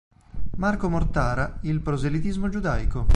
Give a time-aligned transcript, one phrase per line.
[0.57, 3.05] Marco Mortara Il proselitismo giudaico.